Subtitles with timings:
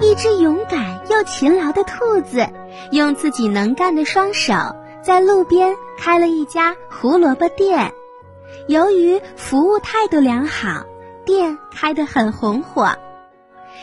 [0.00, 2.48] 一只勇敢又勤劳的兔子，
[2.90, 4.54] 用自己能干的双手，
[5.02, 7.92] 在路边开了一家胡萝卜店。
[8.66, 10.84] 由于服务态度良好，
[11.24, 12.96] 店开得很红火。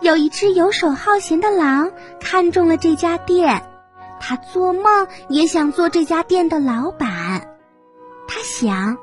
[0.00, 3.62] 有一只游手好闲的狼看中了这家店，
[4.20, 7.56] 他做梦也想做这家店的老板。
[8.26, 8.98] 他想，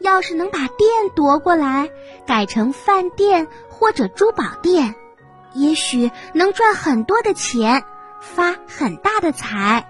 [0.00, 1.88] 要是能把店夺过来，
[2.26, 4.96] 改成饭店或者珠宝店。
[5.54, 7.84] 也许能赚很多的钱，
[8.20, 9.88] 发很大的财。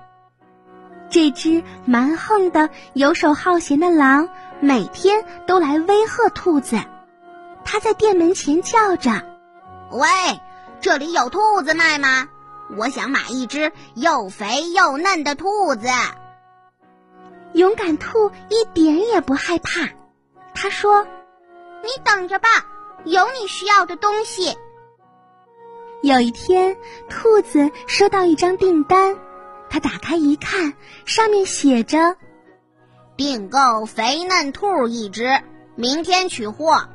[1.11, 4.29] 这只蛮横的、游手好闲的狼
[4.61, 6.80] 每天都来威吓兔子。
[7.65, 9.11] 他在店门前叫着
[9.93, 10.09] ：“喂，
[10.80, 12.29] 这里有兔子卖吗？
[12.79, 15.87] 我想买一只又肥又嫩的兔子。”
[17.52, 19.91] 勇敢兔一点也不害怕，
[20.55, 21.07] 他说
[21.85, 22.49] ：“你等着吧，
[23.05, 24.57] 有你需要的东西。”
[26.03, 26.77] 有一天，
[27.09, 29.17] 兔子收到一张订单，
[29.71, 32.17] 他打开一看，上面写着
[33.17, 35.41] ：“订购肥嫩兔一只，
[35.77, 36.89] 明天取货。”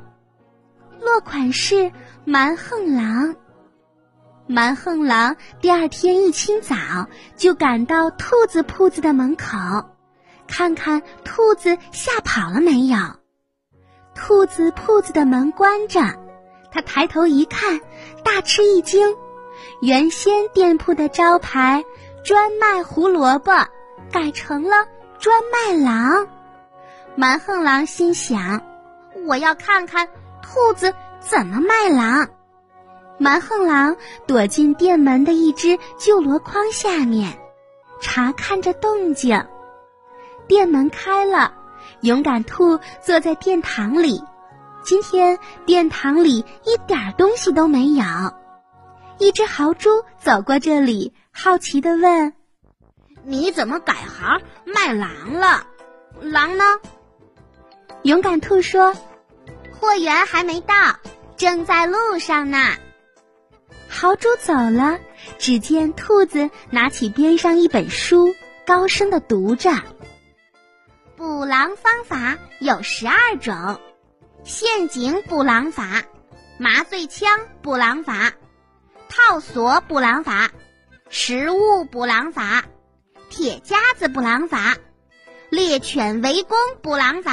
[1.00, 1.90] 落款是
[2.26, 3.34] 蛮横狼。
[4.46, 6.76] 蛮横狼第二天一清早
[7.36, 9.56] 就赶到兔子铺子的门口，
[10.46, 12.98] 看看兔子吓跑了没有。
[14.14, 16.27] 兔子铺子的门关着。
[16.78, 17.80] 他抬头一看，
[18.22, 19.16] 大吃一惊，
[19.80, 21.84] 原先店铺的招牌
[22.24, 23.50] “专卖胡萝卜”
[24.12, 24.86] 改成了
[25.18, 26.28] “专卖狼”。
[27.16, 28.62] 蛮横狼心想
[29.26, 30.06] ：“我要看看
[30.40, 32.28] 兔子怎么卖狼。”
[33.18, 33.96] 蛮横狼
[34.28, 37.36] 躲进店门的一只旧箩筐下面，
[38.00, 39.44] 查看着动静。
[40.46, 41.52] 店门开了，
[42.02, 44.22] 勇敢兔坐在殿堂里。
[44.88, 48.04] 今天殿堂里一点东西都没有。
[49.18, 52.32] 一只豪猪走过这里，好奇地问
[53.22, 55.66] ：“你怎么改行卖狼了？
[56.22, 56.64] 狼呢？”
[58.02, 58.94] 勇敢兔说
[59.78, 60.74] ：“货源还没到，
[61.36, 62.58] 正在路上呢。”
[63.90, 64.98] 豪猪走了，
[65.38, 68.34] 只见兔子拿起边上一本书，
[68.66, 69.70] 高声地读着
[71.14, 73.78] ：“捕狼方法有十二种。”
[74.48, 76.04] 陷阱捕狼法、
[76.56, 77.28] 麻醉枪
[77.60, 78.32] 捕狼法、
[79.06, 80.50] 套索捕狼法、
[81.10, 82.64] 食物捕狼法、
[83.28, 84.78] 铁夹子捕狼法、
[85.50, 87.32] 猎犬围攻捕狼法。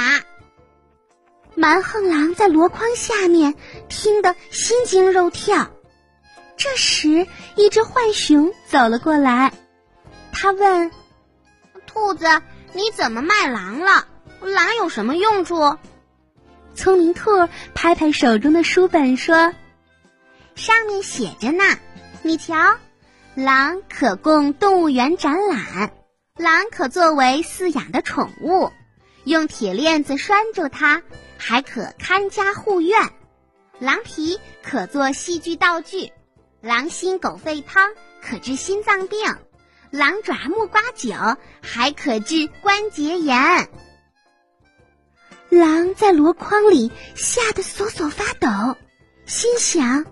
[1.54, 3.54] 蛮横狼在箩筐下面
[3.88, 5.70] 听得心惊肉跳。
[6.58, 9.54] 这时，一只浣熊走了过来，
[10.32, 10.90] 他问
[11.88, 12.42] ：“兔子，
[12.74, 14.06] 你怎么卖狼了？
[14.42, 15.78] 狼有什么用处？”
[16.76, 17.30] 聪明兔
[17.74, 19.54] 拍拍手中的书本说
[20.54, 21.64] ：“上面写着呢，
[22.22, 22.54] 你瞧，
[23.34, 25.92] 狼可供动物园展览，
[26.36, 28.70] 狼可作为饲养的宠物，
[29.24, 31.02] 用铁链子拴住它，
[31.38, 33.08] 还可看家护院；
[33.78, 36.12] 狼皮可做戏剧道具，
[36.60, 37.90] 狼心狗肺汤
[38.22, 39.18] 可治心脏病，
[39.90, 41.14] 狼爪木瓜酒
[41.62, 43.68] 还可治关节炎。”
[45.58, 48.76] 狼在箩筐里吓得瑟瑟发抖，
[49.24, 50.04] 心想：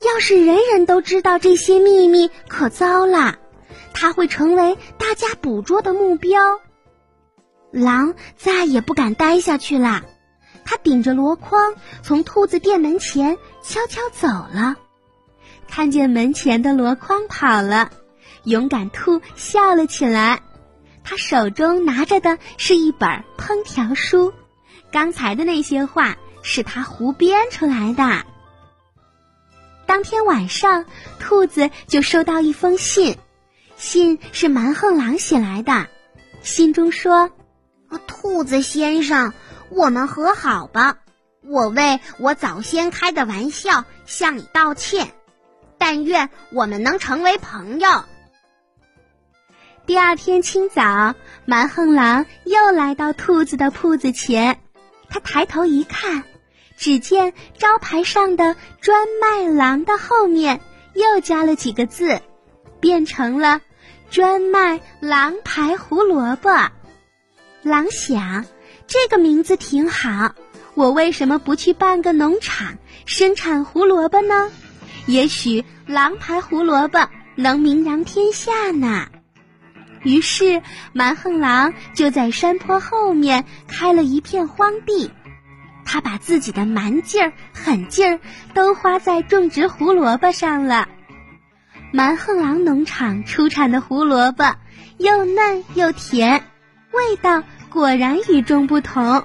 [0.00, 3.38] 要是人人都知道这些秘密，可糟了，
[3.94, 6.60] 他会成为大家捕捉的目标。
[7.70, 10.02] 狼再也不敢待下去了，
[10.64, 14.76] 他顶着箩筐从兔子店门前悄悄走了。
[15.68, 17.90] 看见门前的箩筐跑了，
[18.44, 20.42] 勇敢兔笑了起来，
[21.04, 24.32] 他手中拿着的是一本烹调书。
[24.92, 28.24] 刚才的那些话是他胡编出来的。
[29.86, 30.84] 当天晚上，
[31.18, 33.18] 兔子就收到一封信，
[33.76, 35.88] 信是蛮横狼写来的。
[36.42, 37.30] 信中说
[38.06, 39.32] ：“兔子先生，
[39.68, 40.98] 我们和好吧。
[41.42, 45.12] 我为我早先开的玩笑向你道歉，
[45.76, 48.04] 但愿我们能成为朋友。”
[49.86, 51.14] 第二天清早，
[51.46, 54.60] 蛮横狼又来到兔子的铺子前。
[55.10, 56.24] 他抬头一看，
[56.76, 60.60] 只见招牌上的“专卖狼”的后面
[60.94, 62.20] 又加了几个字，
[62.80, 63.60] 变成了
[64.10, 66.70] “专卖狼牌胡萝卜”。
[67.62, 68.46] 狼想，
[68.86, 70.34] 这个名字挺好，
[70.74, 74.50] 我为什么不去办个农场生产胡萝卜呢？
[75.06, 79.08] 也许狼牌胡萝卜能名扬天下呢。
[80.02, 80.62] 于是，
[80.92, 85.10] 蛮横狼就在山坡后面开了一片荒地，
[85.84, 88.20] 他把自己的蛮劲儿、狠劲儿
[88.54, 90.88] 都花在种植胡萝卜上了。
[91.92, 94.56] 蛮横狼农场出产的胡萝卜
[94.96, 96.44] 又嫩又甜，
[96.92, 99.24] 味道果然与众不同。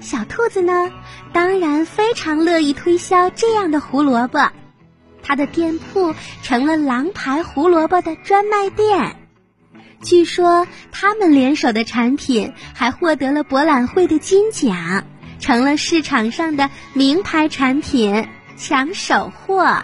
[0.00, 0.92] 小兔子呢，
[1.32, 4.52] 当然非常乐意推销这样的胡萝卜，
[5.24, 9.16] 它的店铺成了狼牌胡萝卜的专卖店。
[10.02, 15.04] 据说他们联手的产品还获得了博览会的金奖，
[15.40, 19.82] 成了市场上的名牌产品，抢手货。